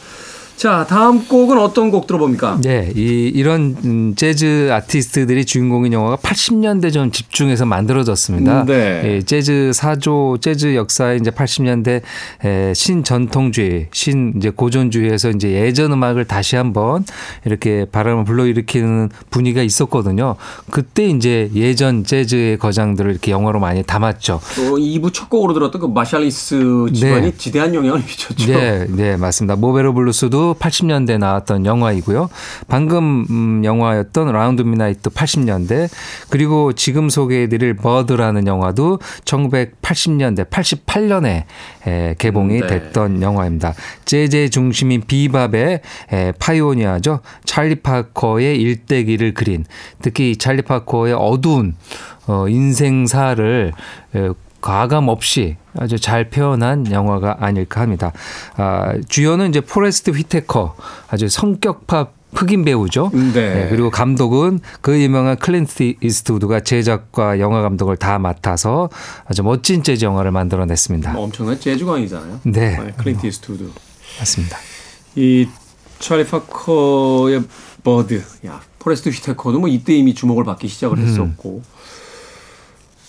[0.59, 2.59] 자 다음 곡은 어떤 곡 들어봅니까?
[2.61, 8.63] 네, 이, 이런 음, 재즈 아티스트들이 주인공인 영화가 80년대 좀 집중해서 만들어졌습니다.
[8.63, 9.01] 음, 네.
[9.05, 12.01] 예, 재즈 사조, 재즈 역사의 이제 80년대
[12.43, 17.05] 에, 신전통주의, 신 이제 고전주의에서 이제 예전 음악을 다시 한번
[17.45, 20.35] 이렇게 바람을 불러일으키는 분위기가 있었거든요.
[20.71, 24.41] 그때 이제 예전 재즈의 거장들을 이렇게 영화로 많이 담았죠.
[24.57, 27.37] 또 2부 첫 곡으로 들었던 그 마샬리스 집안이 네.
[27.37, 28.51] 지대한 영향을 미쳤죠.
[28.51, 29.55] 네, 네, 맞습니다.
[29.55, 32.29] Mo' Better Blues도 80년대 나왔던 영화이고요.
[32.67, 35.89] 방금 음, 영화였던 Round Midnight 80년대
[36.29, 41.43] 그리고 지금 소개해드릴 Bird라는 영화도 1980년대 88년에
[41.87, 42.67] 에, 개봉이 네.
[42.67, 43.73] 됐던 영화입니다.
[44.05, 45.81] 재즈의 중심인 비밥의
[46.11, 47.19] 에, pioneer죠.
[47.45, 49.65] 찰리 파커의 일대기를 그린
[50.01, 51.75] 특히 이 찰리 파커의 어두운
[52.27, 53.71] 어, 인생사를
[54.15, 54.29] 에,
[54.61, 58.11] 가감 없이 아주 잘 표현한 영화가 아닐까 합니다.
[58.57, 60.75] 아, 주연은 이제 포레스트 휘테커
[61.09, 63.09] 아주 성격파 흑인 배우죠.
[63.33, 63.67] 네.
[63.69, 68.89] 그리고 감독은 그 유명한 클린트 이스트우드가 제작과 영화 감독을 다 맡아서
[69.25, 71.13] 아주 멋진 재즈 영화를 만들어냈습니다.
[71.13, 72.41] 뭐 엄청난 재즈광이잖아요.
[72.43, 72.93] 네.
[72.97, 73.71] 클린트 이스트우드.
[74.19, 74.57] 맞습니다.
[75.15, 75.47] 이
[75.97, 77.43] 찰리 파커의
[77.83, 81.05] Bird, 야 포레스트 휘테커도 뭐 이때 이미 주목을 받기 시작을 음.
[81.05, 81.63] 했었고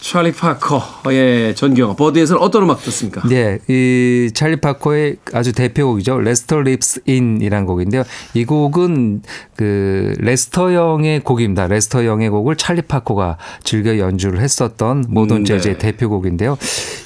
[0.00, 3.20] 찰리 파커의 전기 영화 Bird에서는 어떤 음악 듣습니까?
[3.28, 6.18] 네, 이 찰리 파커의 아주 대표곡이죠.
[6.20, 8.02] Lester Leaps In이라는 곡인데요.
[8.34, 9.22] 이 곡은
[9.56, 11.66] 그 레스터 영의 곡입니다.
[11.66, 15.92] 레스터 영의 곡을 찰리 파커가 즐겨 연주를 했었던 모던 음, 재즈의 네.
[15.92, 16.56] 대표곡인데요.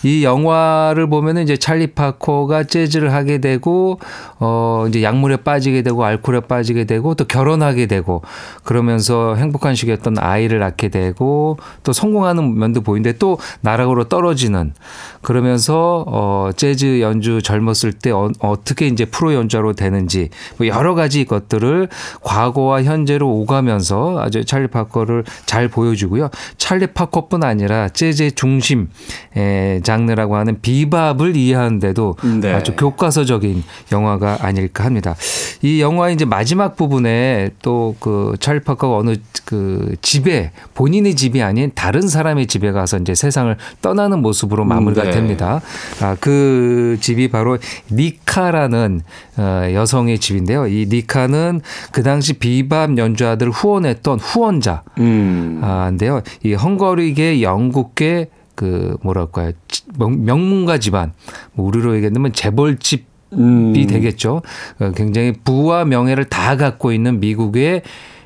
[0.05, 3.99] 이 영화를 보면은 이제 찰리 파커가 재즈를 하게 되고
[4.39, 8.23] 어 이제 약물에 빠지게 되고 알코올에 빠지게 되고 또 결혼하게 되고
[8.63, 14.73] 그러면서 행복한 시기였던 아이를 낳게 되고 또 성공하는 면도 보이는데 또 나락으로 떨어지는
[15.23, 21.25] 그러면서 어 재즈 연주 젊었을 때 어, 어떻게 이제 프로 연주자로 되는지 뭐 여러 가지
[21.25, 21.89] 것들을
[22.21, 26.31] 과거와 현재로 오가면서 아주 찰리 파커를 잘 보여주고요.
[26.57, 28.91] 찰리 파커뿐 아니라 재즈의 중심
[29.37, 32.53] 에, 장르라고 하는 비밥을 이해하는데도 네.
[32.53, 35.17] 아주 교과서적인 영화가 아닐까 합니다.
[35.63, 39.17] 이 영화의 이제 마지막 부분에 또 그 찰리 파커가 어느
[39.47, 45.11] 그 집에 본인의 집이 아닌 다른 사람의 집에 가서 이제 세상을 떠나는 모습으로 마무리가 네.
[45.13, 45.63] 됩니다.
[46.03, 47.57] 아, 그 집이 바로
[47.91, 49.01] 니카라는
[49.39, 50.67] 어, 여성의 집인데요.
[50.67, 54.83] 이 니카는 그 당시 비밥 연주자들을 후원했던 후원자.
[54.99, 55.61] 음.
[55.63, 56.21] 아, 인데요.
[56.43, 59.53] 이 헝가리계 영국계 그 뭐랄까요
[59.99, 61.13] 명- 명문가 집안
[61.55, 63.75] 뭐 우리로 얘기하면 재벌집 음.
[63.75, 64.43] 이 되겠죠.
[64.79, 67.83] 어, 굉장히 부와 명예를 다 갖고 있는 미국의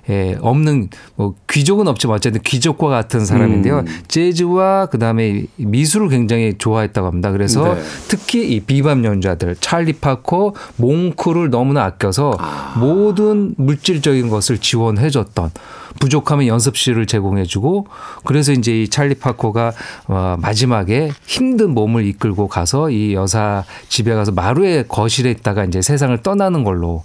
[0.08, 3.80] 에, 없는 뭐 귀족은 없지만 어쨌든 귀족과 같은 사람인데요.
[3.80, 3.86] 음.
[4.08, 7.30] 재즈와 그다음에 미술을 굉장히 좋아했다고 합니다.
[7.30, 7.82] 그래서 네.
[8.08, 12.74] 특히 이 비밥 연주자들 찰리 파커, 몽크를 너무나 아껴서 아.
[12.78, 15.50] 모든 물질적인 것을 지원해 줬던
[16.00, 17.86] 부족하면 연습실을 제공해 주고
[18.24, 19.72] 그래서 이제 이 찰리 파커가
[20.06, 26.16] 어, 마지막에 힘든 몸을 이끌고 가서 이 여사 집에 가서 마루의 거실에 있다가 이제 세상을
[26.22, 27.02] 떠나는 걸로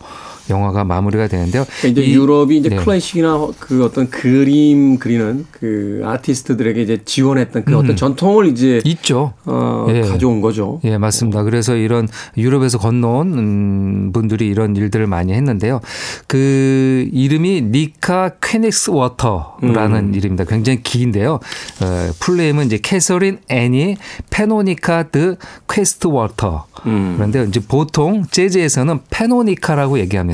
[0.49, 1.65] 영화가 마무리가 되는데요.
[1.79, 2.75] 그러니까 이제 이- 유럽이 이제 네.
[2.75, 9.33] 클래식이나 그 어떤 그림 그리는 그 아티스트들에게 이제 지원했던 그 어떤 전통을 이제 있죠.
[9.45, 10.01] 어, 예.
[10.01, 10.81] 가져온 거죠.
[10.83, 11.43] 예, 맞습니다.
[11.43, 15.79] 그래서 이런 유럽에서 건너온 음, 분들이 이런 일들을 많이 했는데요.
[16.27, 20.13] 그 이름이 니카 쾨닉스워터라는 음.
[20.13, 20.43] 이름입니다.
[20.45, 21.33] 굉장히 긴데요.
[21.35, 23.97] 어, full name은 이제 캐서린 애니
[24.29, 25.37] 파노니카 드
[25.69, 26.65] 쾨닉스워터.
[26.85, 27.13] 음.
[27.17, 30.32] 그런데 이제 보통 재즈에서는 파노니카라고 얘기합니다.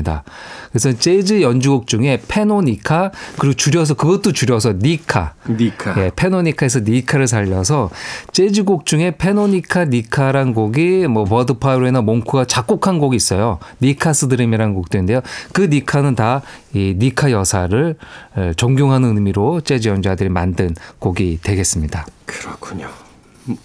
[0.70, 5.34] 그래서 재즈 연주곡 중에 파노니카 그리고 줄여서 그것도 줄여서 니카.
[5.48, 5.94] 니카.
[6.02, 7.90] 예, 파노니카에서 니카를 살려서
[8.32, 13.58] 재즈곡 중에 파노니카 니카란 곡이 뭐 버드 파웰이나 몽크가 작곡한 곡이 있어요.
[13.82, 15.20] Nica's Dream이라는 곡도 있는데요.
[15.52, 17.96] 그 니카는 다 이 니카 여사를
[18.36, 22.06] 에, 존경하는 의미로 재즈 연주자들이 만든 곡이 되겠습니다.
[22.26, 22.88] 그렇군요.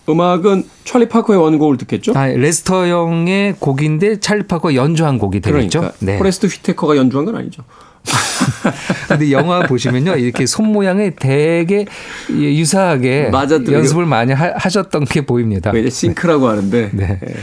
[0.09, 2.13] 음악은 찰리 파커의 원곡을 듣겠죠?
[2.15, 5.79] 아, 레스터 영의 곡인데 찰리 파커 연주한 곡이 되겠죠.
[5.79, 6.17] 그러니까 네.
[6.17, 7.63] 포레스트 휘테커가 연주한 건 아니죠.
[9.07, 11.85] 근데 영화 보시면요, 이렇게 손 모양이 되게
[12.29, 13.79] 유사하게 맞아들어요.
[13.79, 15.71] 연습을 많이 하, 하셨던 게 보입니다.
[15.89, 17.19] 싱크라고 하는데 네.
[17.27, 17.35] 예.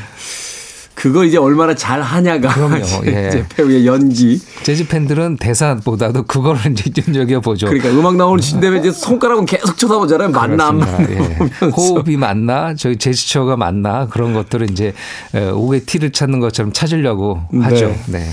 [1.02, 2.76] 그걸 이제 얼마나 잘 하냐가 그럼요.
[3.02, 3.44] 이제 예.
[3.56, 4.40] 배우의 연기.
[4.62, 7.66] 재즈 팬들은 대사보다도 그거를 이제 눈여겨 보죠.
[7.66, 10.28] 그러니까 음악 나오는 시대에 이제 손가락은 계속 쳐다보잖아요.
[10.28, 11.38] 맞나 안 맞나 예.
[11.76, 14.92] 호흡이 맞나, 저희 제스처가 맞나 그런 것들을 이제
[15.34, 17.92] 에, 옥의 티를 찾는 것처럼 찾으려고 하죠.
[18.06, 18.24] 네.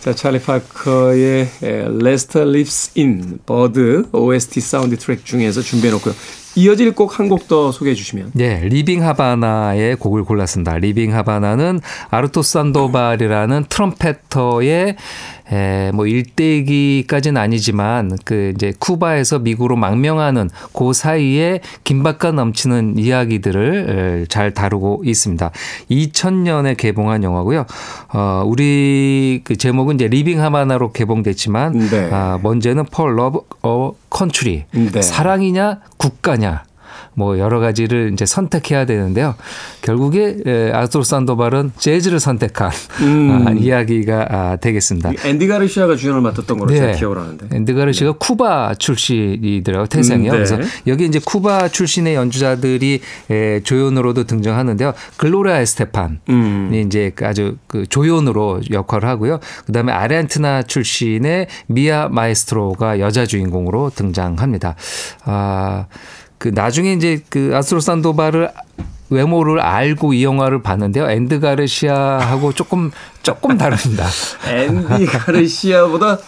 [0.00, 1.68] 자, 찰리 파커의 에,
[2.02, 6.14] Lester Leaps In Bird OST 사운드 트랙 중에서 준비해 놓고요.
[6.60, 8.32] 이어질 곡 한 곡 더 소개해 주시면.
[8.38, 10.76] 예, Living Havana의 곡을 골랐습니다.
[10.78, 14.96] Living Havana는 아르투로 산도발이라는 trumpeter의
[15.52, 24.26] 에, 뭐 일대기까지는 아니지만 그 이제 쿠바에서 미국으로 망명하는 그 사이에 긴박감 넘치는 이야기들을 에,
[24.26, 25.50] 잘 다루고 있습니다.
[25.90, 27.66] 2000년에 개봉한 영화고요.
[28.12, 32.08] 어, 우리 그 제목은 이제 Living Havana로 개봉됐지만 네.
[32.12, 35.02] 아, 먼저는 For Love or Country 네.
[35.02, 36.64] 사랑이냐 국가냐
[37.14, 39.34] 뭐 여러 가지를 이제 선택해야 되는데요.
[39.82, 42.70] 결국에 에, 아르투로 산도발은 재즈를 선택한
[43.02, 43.44] 음.
[43.46, 45.12] 아, 이야기가 아, 되겠습니다.
[45.24, 47.48] 앤디 가르시아가 주연을 맡았던 걸로 제가 기억을 하는데.
[47.54, 49.86] 앤디 가르시아가 쿠바 출신이더라고요.
[49.86, 50.30] 태생이요.
[50.30, 50.36] 음, 네.
[50.36, 54.94] 그래서 여기 이제 쿠바 출신의 연주자들이 에, 조연으로도 등장하는데요.
[55.16, 56.70] 글로리아 에스테판이 음.
[56.86, 59.40] 이제 그 아주 그 조연으로 역할을 하고요.
[59.66, 64.76] 그다음에 아르헨티나 출신의 미아 마에스트로가 여자 주인공으로 등장합니다.
[65.24, 65.86] 아,
[66.40, 68.50] 그 나중에 이제 그 아르투로 산도발을
[69.10, 71.10] 외모를 알고 이 영화를 봤는데요.
[71.10, 72.90] 앤디 가르시아하고 조금
[73.22, 74.06] 조금 다릅니다.
[74.48, 76.18] 앤디 가르시아보다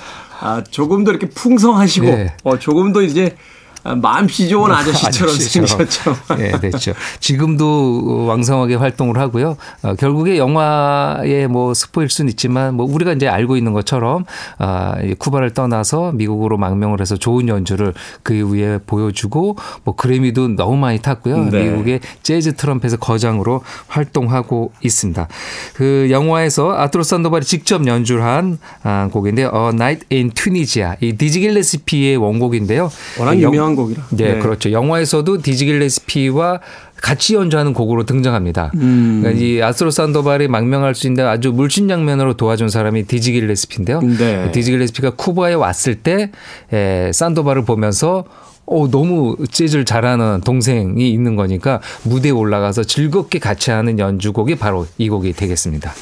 [0.41, 2.35] 아, 조금 더 이렇게 풍성하시고 네.
[2.45, 3.39] 어, 조금 더 이제 아,
[3.85, 5.67] 마음씨 좋은 아저씨처럼 아저씨처럼.
[5.69, 6.17] 생겼죠.
[6.39, 6.93] 예, 됐죠.
[7.21, 9.57] 지금도 왕성하게 활동을 하고요.
[9.83, 14.25] 어, 결국에 영화의 뭐 스포일 수는 있지만 뭐 우리가 이제 알고 있는 것처럼
[14.59, 20.77] 아, 이 쿠바를 떠나서 미국으로 망명을 해서 좋은 연주를 그 이후에 보여주고 뭐 그래미도 너무
[20.77, 21.51] 많이 탔고요.
[21.51, 21.65] 네.
[21.71, 25.27] 미국의 재즈 트럼펫의 거장으로 활동하고 있습니다.
[25.75, 29.51] 그 영화에서 아트로 산도발이 직접 연주를 한 아, 곡인데요.
[29.53, 30.95] 어, Night in Tunisia.
[31.01, 32.91] 이 디지 길레스피의 원곡인데요.
[33.19, 34.03] 워낙 영- 유명한 곡이라.
[34.11, 34.73] 네, 그렇죠.
[34.73, 36.61] 영화에서도 디지 길레스피와
[36.97, 38.71] 같이 연주하는 곡으로 등장합니다.
[38.77, 39.21] 음.
[39.23, 44.01] 그러니까 이 아스트로 산도발이 망명할 수 있는 아주 물신양면으로 도와준 사람이 디지 길레스피인데요.
[44.01, 44.51] 네.
[44.53, 46.31] 디지 길레스피가 쿠바에 왔을 때
[46.73, 48.25] 에, 산도발을 보면서
[48.65, 55.09] 어, 너무 재즈를 잘하는 동생이 있는 거니까 무대에 올라가서 즐겁게 같이 하는 연주곡이 바로 이
[55.09, 55.93] 곡이 되겠습니다.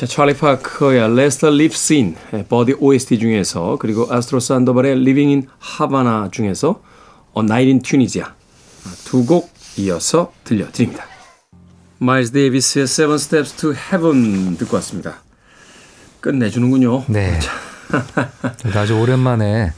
[0.00, 2.16] 자, 찰리 파커의 Lester Lives In
[2.48, 5.46] 버디 OST 중에서 그리고 아르투로 산도발의 Living in
[5.78, 6.80] Havana 중에서
[7.36, 8.24] A Night in Tunisia
[9.04, 11.04] 두 곡 이어서 들려드립니다.
[11.98, 15.16] 마일스 데이비스의 Seven Steps to Heaven 듣고 왔습니다.
[16.20, 17.04] 끝내주는군요.
[17.08, 17.38] 네.
[18.74, 19.72] 아주 오랜만에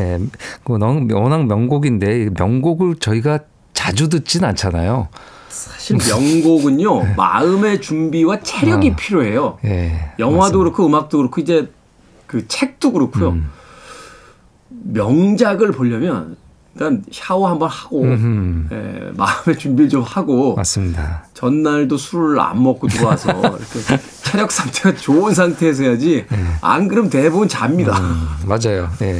[0.00, 0.18] 예,
[0.64, 3.40] 그 너- 워낙 명곡인데 명곡을 저희가
[3.74, 5.08] 자주 듣진 않잖아요.
[5.58, 9.58] 사실 명곡은요 마음의 준비와 체력이 필요해요.
[9.64, 10.12] 예.
[10.18, 11.70] 영화도 그렇고 음악도 그렇고 이제
[12.26, 13.30] 그 책도 그렇고요.
[13.30, 13.50] 음.
[14.68, 16.36] 명작을 보려면
[16.78, 18.68] 일단 샤워 한번 하고 음흠.
[18.72, 21.24] 예, 마음의 준비를 좀 하고 맞습니다.
[21.34, 26.24] 전날도 술을 안 먹고 들어와서 이렇게 체력 상태가 좋은 상태에서 해야지
[26.60, 27.98] 안 그러면 대부분 잡니다.
[27.98, 28.88] 음, 맞아요.
[29.02, 29.18] 예.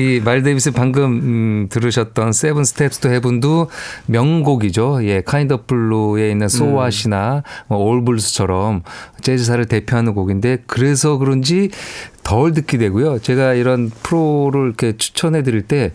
[0.00, 3.68] 이 마일스 데이비스 방금 음, 들으셨던 Seven Steps to Heaven도
[4.06, 5.04] 명곡이죠.
[5.04, 8.82] 예, 오브 블루에 있는 So What이나 뭐 All Blues처럼
[9.20, 11.70] 재즈사를 대표하는 곡인데 그래서 그런지
[12.28, 13.20] 덜 듣게 되고요.
[13.20, 15.92] 제가 이런 프로를 이렇게 추천해 드릴 때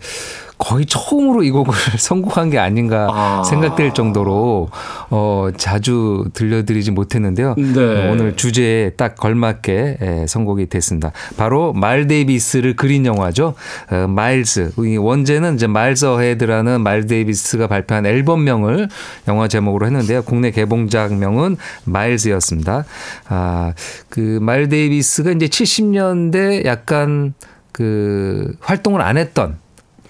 [0.64, 3.42] 거의 처음으로 이 곡을 선곡한 게 아닌가 아.
[3.44, 4.70] 생각될 정도로
[5.10, 7.54] 어 자주 들려드리지 못했는데요.
[7.56, 8.10] 네.
[8.10, 11.12] 오늘 주제에 딱 걸맞게 예, 선곡이 됐습니다.
[11.36, 13.54] 바로 마일스 데이비스를 그린 영화죠.
[13.90, 14.72] 어, 마일스.
[14.78, 18.88] 이 원제는 이제 Miles Ahead라는 마일스 데이비스가 발표한 앨범명을
[19.28, 20.22] 영화 제목으로 했는데요.
[20.22, 22.84] 국내 개봉작명은 마일스였습니다.
[23.28, 23.72] 아,
[24.08, 27.34] 그 말 데이비스가 이제 70년대 약간
[27.72, 29.58] 그 활동을 안 했던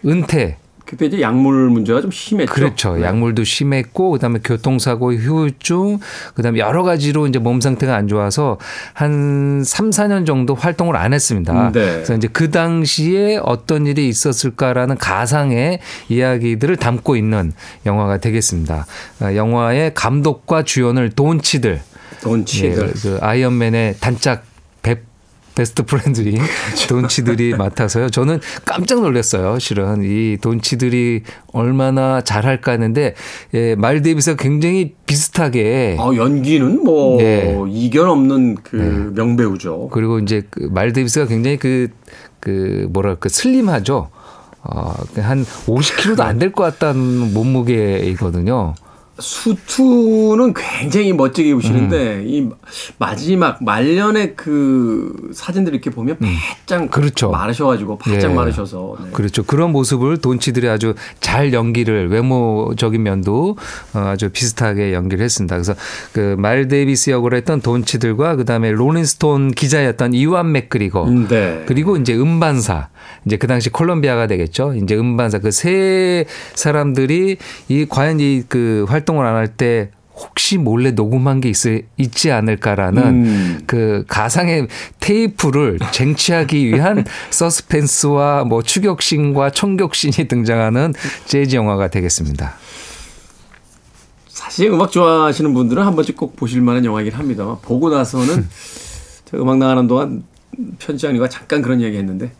[0.05, 2.53] 은퇴 그때 이제 약물 문제가 좀 심했죠.
[2.53, 2.97] 그렇죠.
[2.97, 3.05] 네.
[3.05, 5.99] 약물도 심했고 그다음에 교통사고 후유증
[6.35, 8.59] 그다음에 여러 가지로 이제 몸 상태가 안 좋아서
[8.93, 11.71] 한 3, 4년 정도 활동을 안 했습니다.
[11.73, 11.93] 네.
[11.95, 17.53] 그래서 이제 그 당시에 어떤 일이 있었을까라는 가상의 이야기들을 담고 있는
[17.87, 18.87] 영화가 되겠습니다.
[19.23, 21.81] 어, 영화의 감독과 주연을 돈 치들
[22.23, 22.89] 돈 치들.
[22.89, 24.54] 예, 그 아이언맨의 단짝 배
[25.55, 26.39] best friend인
[26.89, 28.11] 돈 치들이 맡아서요.
[28.11, 29.59] 저는 깜짝 놀랐어요.
[29.59, 33.15] 실은 이 돈 치들이 얼마나 잘할까 했는데
[33.55, 37.57] 예, 마일스 데이비스가 굉장히 비슷하게 아, 연기는 뭐 네.
[37.69, 39.91] 이견 없는 그 명배우죠.
[39.93, 41.89] 그리고 이제 그말 데이비스가 굉장히 그,
[42.41, 44.09] 그 뭐랄까 slim하죠.
[44.67, 48.75] 어, 한 50kg도 안 될 것 같다는 몸무게이거든요.
[49.19, 52.49] 수트는 굉장히 멋지게 입으시는데 이
[52.99, 57.31] 마지막 말년의 그 사진들 이렇게 보면 바짝 그렇죠.
[57.31, 58.35] 마르셔가지고 바짝 예.
[58.35, 59.11] 마르셔서 네.
[59.13, 59.43] 그렇죠.
[59.43, 63.57] 그런 모습을 돈 치들이 아주 잘 연기를 외모적인 면도
[63.95, 65.57] 어, 아주 비슷하게 연기를 했습니다.
[65.57, 65.75] 그래서
[66.13, 71.63] 그 마일스 데이비스 역을 했던 돈 치들과 그 다음에 롤링스톤 기자였던 이완 맥그리거 음, 네.
[71.67, 72.89] 그리고 이제 음반사
[73.27, 74.75] 이제 그 당시 콜롬비아가 되겠죠.
[74.75, 77.37] 이제 음반사 그 세 사람들이
[77.69, 81.57] 이 과연 이그 활 동을 안 할 때 혹시 몰래 녹음한 게 있,
[81.97, 83.61] 있지 않을까라는 음.
[83.67, 84.69] 그 가상의
[85.01, 92.55] 테이프를 쟁취하기 위한 서스펜스와 뭐 추격신과 총격신이 등장하는 재즈 영화가 되겠습니다.
[94.29, 98.47] 사실 음악 좋아하시는 분들은 한 번쯤 꼭 보실 만한 영화이긴 합니다만 보고 나서는
[99.25, 100.23] 저 음악 나가는 동안
[100.79, 102.31] 편지장님과 잠깐 그런 이야기 했는데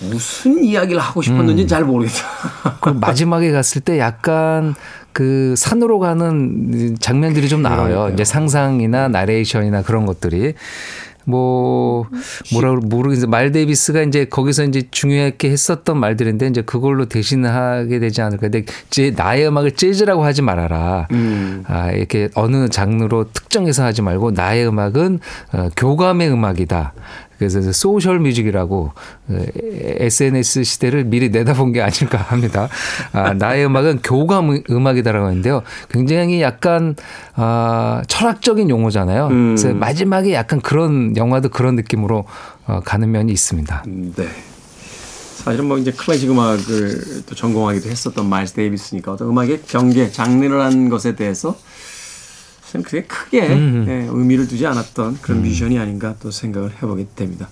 [0.00, 2.78] 무슨 이야기를 하고 싶었는지 잘 모르겠다.
[2.80, 4.74] 그 마지막에 갔을 때 약간
[5.18, 7.82] 그 산으로 가는 장면들이 좀 나와요.
[7.82, 8.14] 그러니까요.
[8.14, 10.54] 이제 상상이나 나레이션이나 그런 것들이
[11.24, 12.06] 뭐
[12.52, 18.42] 뭐라 모르겠는데 말 데이비스가 이제 거기서 이제 중요하게 했었던 말들인데 이제 그걸로 대신하게 되지 않을까.
[18.42, 21.08] 근데 제 나의 음악을 재즈라고 하지 말아라.
[21.10, 21.64] 음.
[21.66, 25.18] 아 이렇게 어느 장르로 특정해서 하지 말고 나의 음악은
[25.52, 26.92] 어, 교감의 음악이다.
[27.38, 28.92] 그래서 social music이라고
[29.28, 32.68] 어, SNS 시대를 미리 내다본 게 아닐까 합니다.
[33.12, 35.62] 아, 나의 음악은 교감 음- 음악이다라고 하는데요.
[35.88, 36.96] 굉장히 약간
[37.34, 39.28] 아, 철학적인 용어잖아요.
[39.28, 39.54] 음.
[39.56, 42.24] 그래서 마지막에 약간 그런 영화도 그런 느낌으로
[42.66, 43.84] 어, 가는 면이 있습니다.
[43.86, 44.28] 음, 네.
[45.36, 51.14] 사실은 뭐 이제 클래식 음악을 또 전공하기도 했었던 마일스 데이비스니까 어떤 음악의 경계, 장르라는 것에
[51.14, 51.56] 대해서
[52.70, 57.48] 참 그게 크게 예, 의미를 두지 않았던 그런 뮤지션이 아닌가 또 생각을 해보게 됩니다.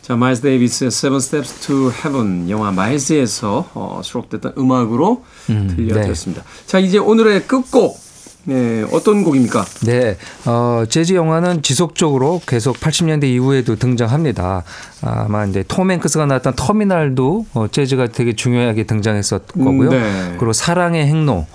[0.00, 6.42] 자, 마일스 데이비스의 Seven Steps to Heaven 영화 마일스에서 어, 수록됐던 음악으로 들려드렸습니다.
[6.66, 8.00] 자, 이제 오늘의 끝곡
[8.44, 9.64] 네, 어떤 곡입니까?
[9.86, 10.16] 네,
[10.46, 14.64] 어, 재즈 영화는 지속적으로 계속 80년대 이후에도 등장합니다.
[15.02, 19.90] 아마 이제 톰 행크스가 나왔던 터미널도 어, 재즈가 되게 중요하게 등장했었 거고요.
[19.90, 20.34] 네.
[20.38, 21.46] 그리고 사랑의 행로.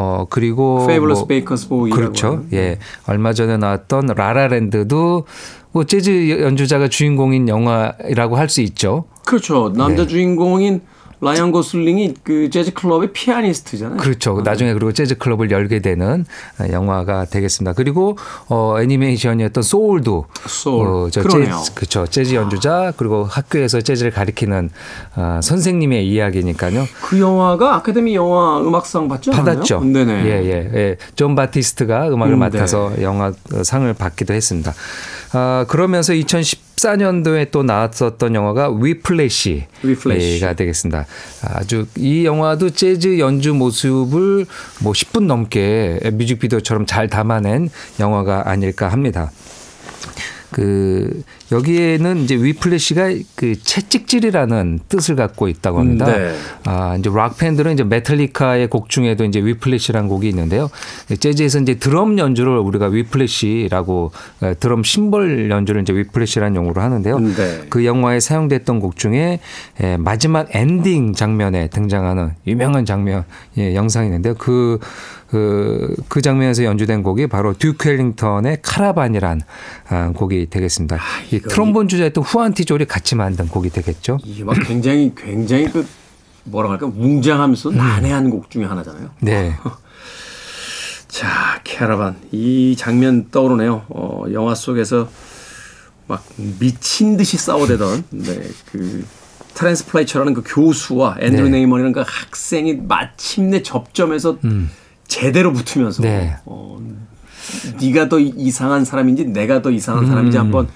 [0.00, 2.44] 어 그리고 Fabulous Baker's Boy라고 그렇죠.
[2.52, 2.78] 예.
[3.08, 5.26] 얼마 전에 나왔던 라라랜드도
[5.72, 9.04] 뭐 재즈 연주자가 주인공인 영화라고 할 수 있죠.
[9.26, 9.72] 그렇죠.
[9.74, 10.82] 남자 주인공인
[11.20, 13.98] 라이언 고슬링이 그 재즈 클럽의 피아니스트잖아요.
[13.98, 14.40] 그렇죠.
[14.44, 16.24] 나중에 그리고 재즈 클럽을 열게 되는
[16.70, 17.72] 영화가 되겠습니다.
[17.72, 18.16] 그리고
[18.48, 20.86] 어 애니메이션이었던 소울도 소울.
[20.86, 21.56] 어, 저 그러네요.
[21.58, 22.06] 재즈, 그렇죠.
[22.06, 24.70] 재즈 연주자 그리고 학교에서 재즈를 가리키는
[25.16, 26.86] 어, 선생님의 이야기니까요.
[27.02, 29.44] 그 영화가 아카데미 영화 음악상 받았나요?
[29.44, 29.80] 받았죠.
[29.80, 30.24] 네네.
[30.24, 30.96] 예, 예, 예.
[31.16, 34.72] 존 바티스트가 음악을 음, 맡아서 영화 상을 받기도 했습니다.
[35.32, 40.40] 아, 그러면서 2014년도에 또 나왔었던 영화가 Whiplash가 Whiplash.
[40.56, 41.06] 되겠습니다.
[41.42, 44.46] 아주 이 영화도 재즈 연주 모습을
[44.80, 47.68] 뭐 10분 넘게 뮤직비디오처럼 잘 담아낸
[48.00, 49.30] 영화가 아닐까 합니다.
[50.50, 56.06] 그 여기에는 이제 Whiplash가 그 채찍질이라는 뜻을 갖고 있다고 합니다.
[56.06, 56.34] 네.
[56.64, 60.70] 아 이제 락 팬들은 이제 메탈리카의 곡 중에도 이제 Whiplash라는 곡이 있는데요.
[61.18, 67.18] 재즈에서 이제 드럼 연주를 우리가 Whiplash라고 에, 드럼 심벌 연주를 이제 Whiplash라는 용어로 하는데요.
[67.18, 67.62] 네.
[67.70, 69.40] 그 영화에 사용됐던 곡 중에
[69.80, 73.24] 에, 마지막 엔딩 장면에 등장하는 유명한 장면
[73.56, 74.34] 예, 영상이 있는데요.
[74.34, 74.78] 그
[75.30, 79.42] 그, 그 장면에서 연주된 곡이 바로 듀크 엘링턴의 Caravan이란
[79.90, 80.98] 아, 곡이 되겠습니다.
[81.30, 84.18] 이 이거 트럼본 주자였던 후안 티졸이 같이 만든 곡이 되겠죠.
[84.24, 85.86] 이게 막 굉장히 굉장히 그
[86.44, 89.10] 뭐라 할까 웅장하면서 난해한 곡 중에 하나잖아요.
[89.20, 89.54] 네.
[91.08, 93.86] 자, 캐러반 이 장면 떠오르네요.
[93.88, 95.08] 어, 영화 속에서
[96.06, 96.24] 막
[96.58, 99.04] 미친 듯이 싸워대던 네, 그
[99.54, 101.50] 테렌스 플레처라는 그 교수와 앤드루 네.
[101.58, 104.38] 네이먼이라는 그 학생이 마침내 접점에서
[105.06, 106.36] 제대로 붙으면서 네.
[106.44, 106.78] 어,
[107.80, 110.68] 네가 더 이상한 사람인지 내가 더 이상한 사람인지 한번 어,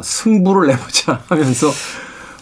[0.00, 1.66] 승부를 내보자 하면서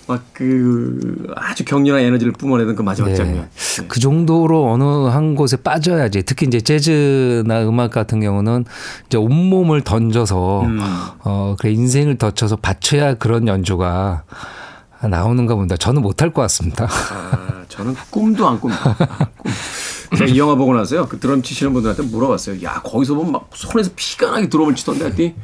[0.06, 3.14] 막그 아주 격렬한 에너지를 뿜어내던 그 마지막 네.
[3.14, 3.48] 장면.
[3.86, 6.24] 그 정도로 어느 한 곳에 빠져야지.
[6.24, 8.64] 특히 이제 재즈나 음악 같은 경우는
[9.06, 10.80] 이제 온몸을 던져서 음.
[11.24, 14.24] 어 그래 인생을 덧쳐서 바쳐야 그런 연주가
[15.02, 15.76] 나오는가 본다.
[15.76, 16.86] 저는 못할 것 같습니다.
[16.86, 18.90] 아, 저는 꿈도 안 꿉니다.
[18.90, 19.52] 아, 꿈.
[20.18, 21.06] 제가 이 영화 보고 나서요.
[21.06, 22.62] 그 드럼 치시는 분들한테 물어봤어요.
[22.64, 25.34] 야, 거기서 보면 막 손에서 피가 나게 드럼을 치던데 했더니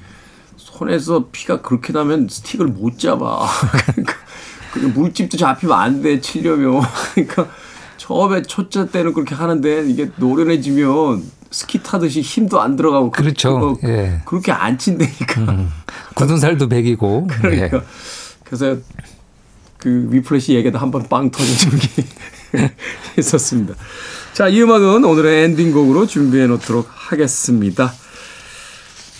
[0.86, 3.46] 손에서 피가 그렇게 나면 스틱을 못 잡아.
[4.72, 6.82] 그러니까 물집도 잡히면 안 돼, 치려면.
[7.14, 7.48] 그러니까
[7.96, 13.58] 처음에 초짜 때는 그렇게 하는데 이게 노련해지면 스키 타듯이 힘도 안 들어가고 그- 그렇죠.
[13.74, 14.20] 그거 예.
[14.26, 15.66] 그렇게 안 친다니까.
[16.14, 17.26] 굳은 살도 백이고.
[17.40, 17.82] 그러니까 예.
[18.44, 18.76] 그래서
[19.78, 21.88] 그 Whiplash 얘기도 한 번 빵 터진 적이
[23.18, 23.74] 있었습니다.
[24.34, 27.92] 자, 이 음악은 오늘의 엔딩곡으로 준비해 놓도록 하겠습니다.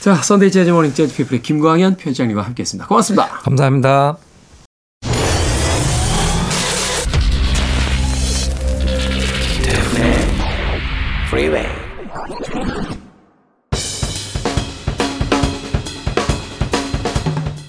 [0.01, 2.87] 자, Sunday Jazz Morning 재즈 피플의 김광현 편집장님과 함께했습니다.
[2.87, 3.27] 고맙습니다.
[3.29, 4.19] 감사합니다.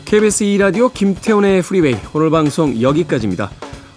[0.06, 3.52] KBS 2라디오 김태훈의 Freeway 오늘 방송 여기까지입니다.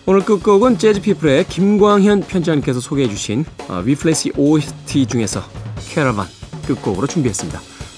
[0.07, 5.41] 오늘 끝곡은 재즈피플의 김광현 편집장님께서 소개해 주신 아, Whiplash OST 중에서
[5.89, 6.27] 캐러반
[6.67, 7.70] 끝곡으로 준비했습니다.